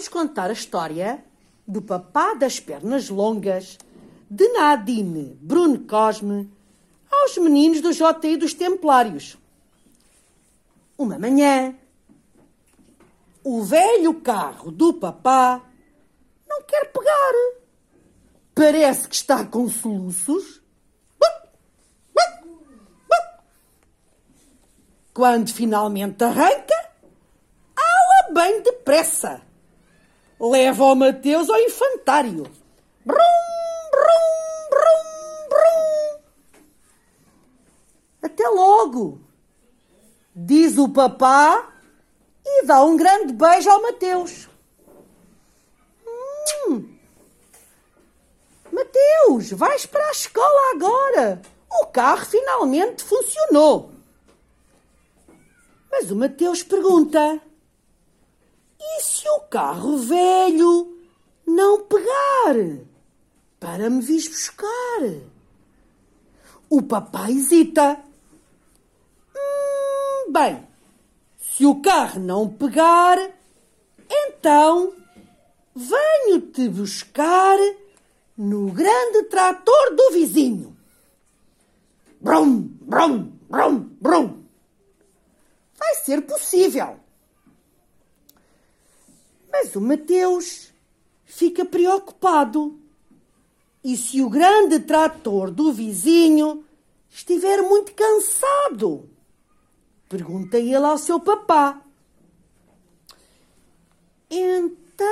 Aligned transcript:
vamos 0.00 0.08
contar 0.08 0.48
a 0.48 0.54
história 0.54 1.22
do 1.66 1.82
papá 1.82 2.32
das 2.32 2.58
pernas 2.58 3.10
longas, 3.10 3.76
de 4.30 4.48
Nadine 4.48 5.38
Bruno 5.42 5.80
Cosme, 5.80 6.50
aos 7.10 7.36
meninos 7.36 7.82
do 7.82 7.92
JI 7.92 8.38
dos 8.38 8.54
Templários. 8.54 9.36
Uma 10.96 11.18
manhã, 11.18 11.74
o 13.44 13.62
velho 13.62 14.14
carro 14.22 14.70
do 14.70 14.94
papá 14.94 15.60
não 16.48 16.62
quer 16.62 16.90
pegar. 16.90 17.34
Parece 18.54 19.06
que 19.06 19.14
está 19.14 19.44
com 19.44 19.68
soluços. 19.68 20.62
Quando 25.12 25.52
finalmente 25.52 26.24
arranca, 26.24 26.90
ala 27.76 28.32
bem 28.32 28.62
depressa. 28.62 29.49
Leva 30.40 30.84
o 30.84 30.94
Mateus 30.94 31.50
ao 31.50 31.60
infantário. 31.60 32.44
Brum, 33.04 33.16
brum, 33.90 34.70
brum, 34.70 35.48
brum. 35.50 36.20
Até 38.22 38.48
logo, 38.48 39.20
diz 40.34 40.78
o 40.78 40.88
papá 40.88 41.70
e 42.42 42.64
dá 42.64 42.82
um 42.82 42.96
grande 42.96 43.34
beijo 43.34 43.68
ao 43.68 43.82
Mateus. 43.82 44.48
Hum. 46.66 46.96
Mateus, 48.72 49.50
vais 49.52 49.84
para 49.84 50.06
a 50.06 50.12
escola 50.12 50.74
agora. 50.74 51.42
O 51.70 51.86
carro 51.86 52.24
finalmente 52.24 53.04
funcionou. 53.04 53.92
Mas 55.90 56.10
o 56.10 56.16
Mateus 56.16 56.62
pergunta: 56.62 57.40
carro 59.50 59.98
velho 59.98 60.96
não 61.44 61.84
pegar 61.84 62.84
para 63.58 63.90
me 63.90 64.00
vis 64.00 64.28
buscar? 64.28 65.00
O 66.70 66.80
papai 66.80 67.32
hesita. 67.32 68.00
Hum, 69.34 70.32
bem, 70.32 70.64
se 71.36 71.66
o 71.66 71.82
carro 71.82 72.20
não 72.20 72.48
pegar, 72.48 73.18
então 74.08 74.94
venho-te 75.74 76.68
buscar 76.68 77.58
no 78.38 78.70
grande 78.70 79.24
trator 79.24 79.96
do 79.96 80.12
vizinho. 80.12 80.76
Brum, 82.20 82.68
brum, 82.82 83.32
brum, 83.48 83.78
brum. 84.00 84.44
Vai 85.76 85.94
ser 85.96 86.22
possível. 86.22 87.00
Mas 89.62 89.76
o 89.76 89.80
Mateus 89.80 90.72
fica 91.26 91.66
preocupado. 91.66 92.80
E 93.84 93.94
se 93.94 94.22
o 94.22 94.30
grande 94.30 94.80
trator 94.80 95.50
do 95.50 95.70
vizinho 95.70 96.64
estiver 97.10 97.60
muito 97.60 97.92
cansado? 97.92 99.10
Pergunta 100.08 100.56
ele 100.56 100.76
ao 100.76 100.96
seu 100.96 101.20
papá. 101.20 101.82
Então, 104.30 105.06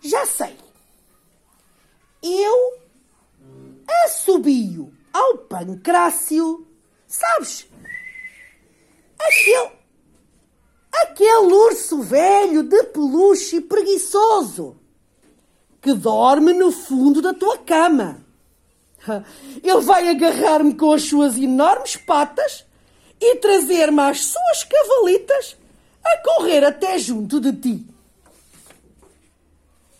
já 0.00 0.24
sei. 0.24 0.56
Eu 2.22 2.78
assobio 4.04 4.94
ao 5.12 5.38
pancrácio, 5.38 6.64
sabes? 7.08 7.66
Aquele, 9.18 9.81
aquele 11.12 11.52
urso 11.52 12.00
velho 12.02 12.62
de 12.62 12.82
peluche 12.84 13.60
preguiçoso 13.60 14.76
que 15.80 15.92
dorme 15.92 16.54
no 16.54 16.72
fundo 16.72 17.20
da 17.20 17.34
tua 17.34 17.58
cama. 17.58 18.24
Ele 19.62 19.80
vai 19.80 20.08
agarrar-me 20.08 20.74
com 20.74 20.92
as 20.92 21.02
suas 21.02 21.36
enormes 21.36 21.96
patas 21.96 22.64
e 23.20 23.36
trazer-me 23.36 24.00
as 24.00 24.20
suas 24.20 24.64
cavalitas 24.64 25.56
a 26.02 26.18
correr 26.18 26.64
até 26.64 26.98
junto 26.98 27.40
de 27.40 27.52
ti. 27.52 27.86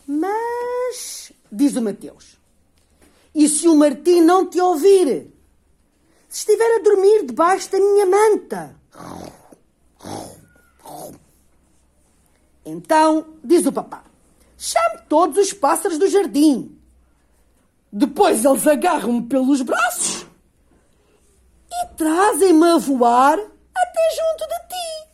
Mas, 0.06 1.32
diz 1.50 1.76
o 1.76 1.82
Mateus, 1.82 2.38
e 3.34 3.48
se 3.48 3.68
o 3.68 3.76
Martim 3.76 4.20
não 4.20 4.46
te 4.46 4.60
ouvir? 4.60 5.32
Se 6.28 6.40
estiver 6.40 6.76
a 6.76 6.82
dormir 6.82 7.26
debaixo 7.26 7.70
da 7.70 7.78
minha 7.78 8.06
manta? 8.06 8.76
Então, 12.64 13.34
diz 13.42 13.66
o 13.66 13.72
papá, 13.72 14.04
chame 14.56 14.98
todos 15.08 15.36
os 15.36 15.52
pássaros 15.52 15.98
do 15.98 16.08
jardim. 16.08 16.78
Depois 17.90 18.44
eles 18.44 18.66
agarram-me 18.66 19.22
pelos 19.22 19.60
braços 19.62 20.24
e 21.70 21.86
trazem-me 21.96 22.64
a 22.70 22.78
voar 22.78 23.38
até 23.38 24.10
junto 24.10 24.48
de 24.48 24.68
ti. 24.68 25.08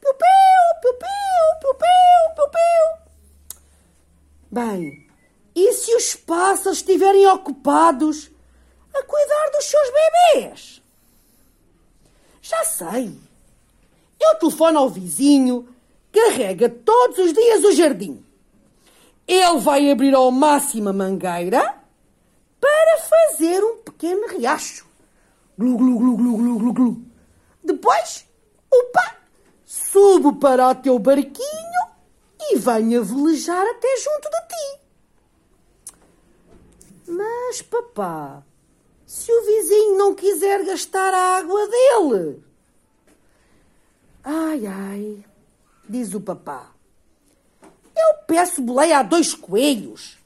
Piu, 0.00 0.14
piu, 0.14 0.80
piu, 0.80 0.94
piu, 0.94 1.60
piu, 1.60 1.74
piu, 1.74 2.34
piu, 2.34 2.50
piu. 2.50 3.60
Bem, 4.50 5.08
e 5.54 5.72
se 5.72 5.94
os 5.94 6.14
pássaros 6.14 6.78
estiverem 6.78 7.26
ocupados 7.28 8.30
a 8.94 9.02
cuidar 9.02 9.50
dos 9.52 9.64
seus 9.64 9.90
bebês? 9.90 10.82
Já 12.42 12.64
sei. 12.64 13.29
Eu 14.20 14.34
telefono 14.36 14.78
ao 14.78 14.90
vizinho, 14.90 15.68
carrega 16.12 16.68
todos 16.68 17.18
os 17.18 17.32
dias 17.32 17.64
o 17.64 17.72
jardim. 17.72 18.24
Ele 19.26 19.58
vai 19.58 19.90
abrir 19.90 20.14
ao 20.14 20.30
máximo 20.30 20.88
a 20.90 20.92
mangueira 20.92 21.80
para 22.60 22.98
fazer 22.98 23.62
um 23.64 23.76
pequeno 23.78 24.28
riacho. 24.28 24.86
Glu, 25.56 25.76
glu, 25.76 25.98
glu, 25.98 26.16
glu, 26.16 26.36
glu, 26.36 26.58
glu, 26.58 26.72
glu. 26.72 27.02
Depois, 27.62 28.26
opa, 28.70 29.16
subo 29.64 30.36
para 30.36 30.68
o 30.68 30.74
teu 30.74 30.98
barquinho 30.98 31.90
e 32.40 32.56
venho 32.56 33.00
a 33.00 33.04
velejar 33.04 33.66
até 33.66 33.96
junto 33.96 34.30
de 34.30 34.40
ti. 34.48 34.80
Mas, 37.08 37.62
papá, 37.62 38.42
se 39.06 39.30
o 39.32 39.44
vizinho 39.44 39.98
não 39.98 40.14
quiser 40.14 40.64
gastar 40.64 41.12
a 41.12 41.38
água 41.38 41.66
dele? 41.68 42.42
Ai, 44.22 44.66
ai, 44.66 45.24
diz 45.88 46.14
o 46.14 46.20
papá. 46.20 46.72
Eu 47.62 48.24
peço 48.26 48.62
boleia 48.62 48.98
a 48.98 49.02
dois 49.02 49.34
coelhos 49.34 50.18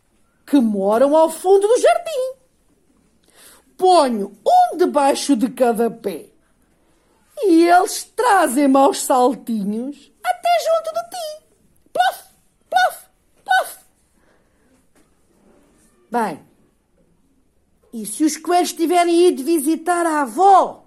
que 0.47 0.61
moram 0.61 1.17
ao 1.17 1.31
fundo 1.31 1.67
do 1.67 1.81
jardim. 1.81 2.35
Ponho 3.77 4.33
um 4.47 4.77
debaixo 4.77 5.37
de 5.37 5.49
cada 5.51 5.91
pé 5.91 6.35
e 7.43 7.67
eles 7.67 8.05
trazem-me 8.05 8.77
aos 8.77 9.01
saltinhos 9.01 10.13
até 10.23 10.49
junto 10.61 10.95
de 10.95 11.11
ti. 11.11 11.47
Plof, 11.93 12.25
plof, 12.71 13.07
plof. 13.45 13.79
Bem, 16.11 16.45
e 17.93 18.07
se 18.07 18.25
os 18.25 18.37
coelhos 18.37 18.73
tiverem 18.73 19.29
ido 19.29 19.45
visitar 19.45 20.07
a 20.07 20.23
avó? 20.23 20.84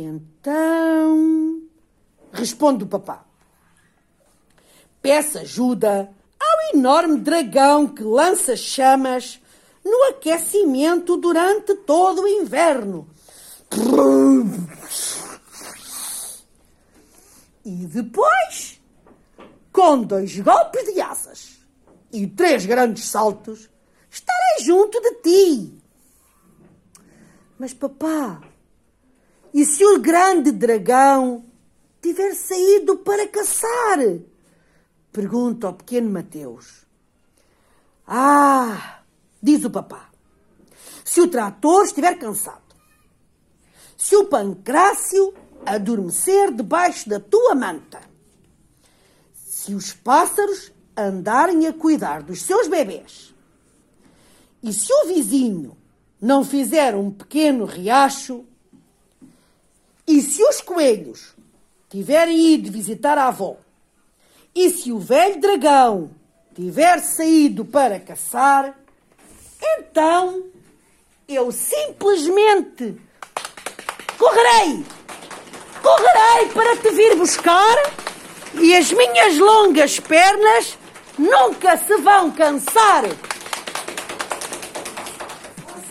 Então, 0.00 1.60
responde 2.32 2.84
o 2.84 2.86
papá. 2.86 3.24
Peça 5.02 5.40
ajuda 5.40 6.08
ao 6.38 6.78
enorme 6.78 7.18
dragão 7.18 7.88
que 7.88 8.04
lança 8.04 8.54
chamas 8.54 9.40
no 9.84 10.04
aquecimento 10.10 11.16
durante 11.16 11.74
todo 11.74 12.22
o 12.22 12.28
inverno. 12.28 13.08
E 17.64 17.86
depois, 17.86 18.80
com 19.72 20.02
dois 20.02 20.38
golpes 20.38 20.94
de 20.94 21.00
asas 21.00 21.58
e 22.12 22.24
três 22.28 22.64
grandes 22.64 23.04
saltos, 23.06 23.68
estarei 24.08 24.64
junto 24.64 25.00
de 25.00 25.14
ti. 25.22 25.82
Mas, 27.58 27.74
papá, 27.74 28.40
e 29.52 29.64
se 29.64 29.84
o 29.84 29.98
grande 29.98 30.50
dragão 30.50 31.44
tiver 32.00 32.34
saído 32.34 32.98
para 32.98 33.26
caçar? 33.26 33.98
Pergunta 35.12 35.66
ao 35.66 35.74
pequeno 35.74 36.10
Mateus. 36.10 36.86
Ah, 38.06 39.00
diz 39.42 39.64
o 39.64 39.70
papá, 39.70 40.10
se 41.04 41.20
o 41.20 41.28
trator 41.28 41.84
estiver 41.84 42.18
cansado, 42.18 42.74
se 43.96 44.16
o 44.16 44.26
pancrácio 44.26 45.34
adormecer 45.66 46.52
debaixo 46.52 47.08
da 47.08 47.20
tua 47.20 47.54
manta, 47.54 48.00
se 49.34 49.74
os 49.74 49.92
pássaros 49.92 50.72
andarem 50.96 51.66
a 51.66 51.72
cuidar 51.72 52.22
dos 52.22 52.42
seus 52.42 52.68
bebês, 52.68 53.34
e 54.62 54.72
se 54.72 54.92
o 54.92 55.06
vizinho 55.08 55.76
não 56.20 56.44
fizer 56.44 56.94
um 56.94 57.10
pequeno 57.10 57.64
riacho, 57.64 58.44
e 60.08 60.22
se 60.22 60.42
os 60.42 60.62
coelhos 60.62 61.34
tiverem 61.90 62.54
ido 62.54 62.72
visitar 62.72 63.18
a 63.18 63.28
avó, 63.28 63.56
E 64.54 64.70
se 64.70 64.90
o 64.90 64.98
velho 64.98 65.38
dragão 65.38 66.10
tiver 66.54 66.98
saído 67.00 67.64
para 67.64 68.00
caçar, 68.00 68.74
então 69.60 70.42
eu 71.28 71.52
simplesmente 71.52 72.96
correrei, 74.16 74.84
correrei 75.82 76.48
para 76.54 76.76
te 76.78 76.90
vir 76.90 77.14
buscar 77.16 77.76
e 78.54 78.74
as 78.74 78.90
minhas 78.90 79.38
longas 79.38 80.00
pernas 80.00 80.76
nunca 81.16 81.76
se 81.76 81.96
vão 81.98 82.30
cansar. 82.32 83.04